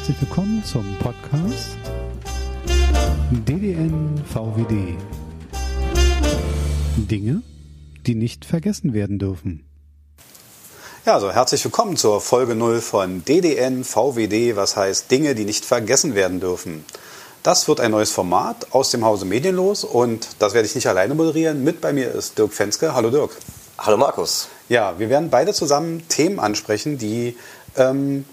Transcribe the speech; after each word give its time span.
herzlich 0.00 0.22
willkommen 0.22 0.64
zum 0.64 0.96
Podcast 0.96 1.76
DDN 3.46 4.24
VWD. 4.32 4.96
Dinge, 6.96 7.42
die 8.06 8.14
nicht 8.14 8.46
vergessen 8.46 8.94
werden 8.94 9.18
dürfen. 9.18 9.62
Ja, 11.04 11.12
also 11.12 11.30
herzlich 11.30 11.62
willkommen 11.64 11.98
zur 11.98 12.22
Folge 12.22 12.54
0 12.54 12.80
von 12.80 13.26
DDN 13.26 13.84
VWD, 13.84 14.56
was 14.56 14.74
heißt 14.74 15.10
Dinge, 15.10 15.34
die 15.34 15.44
nicht 15.44 15.66
vergessen 15.66 16.14
werden 16.14 16.40
dürfen. 16.40 16.86
Das 17.42 17.68
wird 17.68 17.80
ein 17.80 17.90
neues 17.90 18.10
Format 18.10 18.72
aus 18.72 18.90
dem 18.90 19.04
Hause 19.04 19.26
Medienlos 19.26 19.84
und 19.84 20.28
das 20.38 20.54
werde 20.54 20.66
ich 20.66 20.74
nicht 20.74 20.86
alleine 20.86 21.14
moderieren. 21.14 21.62
Mit 21.62 21.82
bei 21.82 21.92
mir 21.92 22.10
ist 22.10 22.38
Dirk 22.38 22.54
Fenske. 22.54 22.94
Hallo 22.94 23.10
Dirk. 23.10 23.36
Hallo 23.76 23.98
Markus. 23.98 24.48
Ja, 24.70 24.98
wir 24.98 25.10
werden 25.10 25.28
beide 25.28 25.52
zusammen 25.52 26.08
Themen 26.08 26.40
ansprechen, 26.40 26.96
die 26.96 27.36
ähm, 27.76 28.24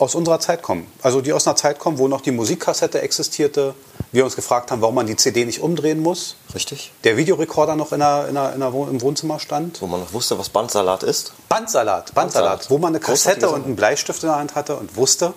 aus 0.00 0.14
unserer 0.14 0.40
Zeit 0.40 0.62
kommen. 0.62 0.86
Also 1.02 1.20
die 1.20 1.32
aus 1.32 1.46
einer 1.46 1.56
Zeit 1.56 1.78
kommen, 1.78 1.98
wo 1.98 2.08
noch 2.08 2.22
die 2.22 2.30
Musikkassette 2.30 3.02
existierte. 3.02 3.74
Wir 4.12 4.24
uns 4.24 4.34
gefragt 4.34 4.70
haben, 4.70 4.80
warum 4.80 4.94
man 4.94 5.06
die 5.06 5.14
CD 5.14 5.44
nicht 5.44 5.60
umdrehen 5.60 6.00
muss. 6.00 6.36
Richtig. 6.54 6.90
Der 7.04 7.18
Videorekorder 7.18 7.76
noch 7.76 7.92
in 7.92 8.00
der, 8.00 8.26
in 8.28 8.34
der, 8.34 8.54
in 8.54 8.60
der, 8.60 8.68
im 8.68 9.00
Wohnzimmer 9.02 9.38
stand. 9.38 9.80
Wo 9.82 9.86
man 9.86 10.00
noch 10.00 10.12
wusste, 10.14 10.38
was 10.38 10.48
Bandsalat 10.48 11.02
ist. 11.02 11.34
Bandsalat, 11.48 12.14
Bandsalat. 12.14 12.14
Bandsalat. 12.14 12.70
Wo 12.70 12.78
man 12.78 12.94
eine 12.94 13.00
Kassette 13.00 13.50
und 13.50 13.66
einen 13.66 13.76
Bleistift 13.76 14.22
in 14.22 14.30
der 14.30 14.38
Hand 14.38 14.54
hatte 14.54 14.76
und 14.76 14.96
wusste, 14.96 15.34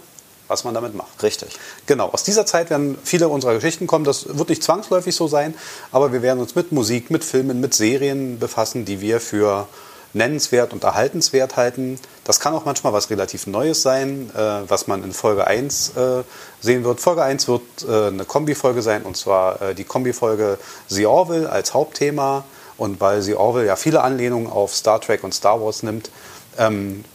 was 0.47 0.63
man 0.63 0.73
damit 0.73 0.95
macht. 0.95 1.21
Richtig. 1.21 1.49
Genau, 1.85 2.09
aus 2.09 2.23
dieser 2.23 2.45
Zeit 2.45 2.69
werden 2.69 2.97
viele 3.03 3.27
unserer 3.27 3.53
Geschichten 3.55 3.85
kommen. 3.85 4.05
Das 4.05 4.37
wird 4.37 4.47
nicht 4.47 4.63
zwangsläufig 4.63 5.13
so 5.13 5.27
sein, 5.27 5.55
aber 5.91 6.13
wir 6.13 6.21
werden 6.21 6.39
uns 6.39 6.55
mit 6.55 6.71
Musik, 6.71 7.11
mit 7.11 7.25
Filmen, 7.25 7.59
mit 7.59 7.73
Serien 7.73 8.39
befassen, 8.39 8.85
die 8.85 9.01
wir 9.01 9.19
für 9.19 9.67
nennenswert 10.13 10.73
und 10.73 10.83
erhaltenswert 10.83 11.57
halten. 11.57 11.99
Das 12.23 12.39
kann 12.39 12.53
auch 12.53 12.65
manchmal 12.65 12.93
was 12.93 13.09
relativ 13.09 13.47
Neues 13.47 13.81
sein, 13.81 14.29
äh, 14.35 14.39
was 14.67 14.87
man 14.87 15.03
in 15.03 15.11
Folge 15.11 15.45
1 15.47 15.93
äh, 15.97 16.23
sehen 16.61 16.83
wird. 16.83 17.01
Folge 17.01 17.23
1 17.23 17.47
wird 17.47 17.61
äh, 17.87 18.07
eine 18.07 18.25
Kombi-Folge 18.25 18.81
sein, 18.81 19.03
und 19.03 19.17
zwar 19.17 19.61
äh, 19.61 19.75
die 19.75 19.83
Kombi-Folge 19.83 20.57
The 20.87 21.05
Orville 21.05 21.49
als 21.49 21.73
Hauptthema. 21.73 22.45
Und 22.77 22.99
weil 23.01 23.21
The 23.21 23.35
Orville 23.35 23.67
ja 23.67 23.75
viele 23.75 24.01
Anlehnungen 24.01 24.47
auf 24.47 24.75
Star 24.75 24.99
Trek 24.99 25.23
und 25.23 25.33
Star 25.33 25.61
Wars 25.61 25.83
nimmt, 25.83 26.09
ähm, 26.57 27.05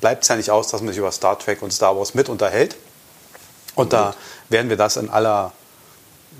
bleibt 0.00 0.22
es 0.22 0.28
ja 0.28 0.36
nicht 0.36 0.50
aus, 0.50 0.68
dass 0.68 0.80
man 0.82 0.88
sich 0.88 0.98
über 0.98 1.10
Star 1.12 1.38
Trek 1.38 1.62
und 1.62 1.72
Star 1.72 1.96
Wars 1.96 2.14
mit 2.14 2.28
unterhält. 2.28 2.76
Und 3.74 3.92
da 3.92 4.14
werden 4.48 4.68
wir 4.70 4.76
das 4.76 4.96
in 4.96 5.10
aller 5.10 5.52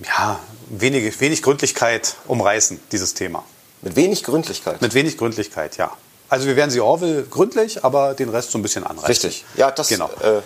ja, 0.06 0.38
wenig, 0.68 1.20
wenig 1.20 1.42
Gründlichkeit 1.42 2.16
umreißen, 2.26 2.80
dieses 2.92 3.14
Thema. 3.14 3.44
Mit 3.84 3.96
wenig 3.96 4.24
Gründlichkeit. 4.24 4.80
Mit 4.80 4.94
wenig 4.94 5.16
Gründlichkeit, 5.18 5.76
ja. 5.76 5.92
Also 6.28 6.46
wir 6.46 6.56
werden 6.56 6.70
sie 6.70 6.80
Orwell 6.80 7.24
gründlich, 7.30 7.84
aber 7.84 8.14
den 8.14 8.30
Rest 8.30 8.50
so 8.50 8.58
ein 8.58 8.62
bisschen 8.62 8.82
anreißen. 8.84 9.06
Richtig. 9.08 9.44
Ja, 9.56 9.70
das 9.70 9.88
Genau. 9.88 10.08
äh, 10.20 10.40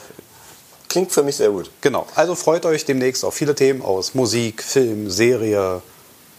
klingt 0.89 1.13
für 1.13 1.23
mich 1.23 1.37
sehr 1.37 1.51
gut. 1.51 1.71
Genau. 1.81 2.07
Also 2.15 2.35
freut 2.35 2.67
euch 2.67 2.85
demnächst 2.85 3.25
auf 3.25 3.35
viele 3.35 3.55
Themen 3.55 3.81
aus 3.81 4.15
Musik, 4.15 4.63
Film, 4.63 5.09
Serie, 5.09 5.81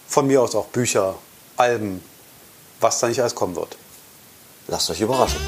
von 0.07 0.27
mir 0.27 0.41
aus 0.41 0.55
auch 0.55 0.65
Bücher, 0.67 1.15
Alben, 1.55 2.03
was 2.81 2.99
da 2.99 3.07
nicht 3.07 3.21
alles 3.21 3.33
kommen 3.33 3.55
wird. 3.55 3.77
Lasst 4.67 4.89
euch 4.89 5.01
überraschen. 5.01 5.39